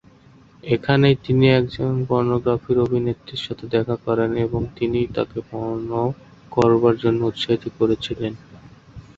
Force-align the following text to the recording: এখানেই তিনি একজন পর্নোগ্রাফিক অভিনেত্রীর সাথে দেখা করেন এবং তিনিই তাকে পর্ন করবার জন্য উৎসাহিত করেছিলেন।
এখানেই 0.67 1.15
তিনি 1.25 1.45
একজন 1.51 1.91
পর্নোগ্রাফিক 2.05 2.77
অভিনেত্রীর 2.79 3.43
সাথে 3.45 3.65
দেখা 3.75 3.95
করেন 4.05 4.31
এবং 4.45 4.61
তিনিই 4.77 5.09
তাকে 5.15 5.39
পর্ন 5.49 5.89
করবার 6.51 6.95
জন্য 7.03 7.19
উৎসাহিত 7.25 7.63
করেছিলেন। 7.79 8.33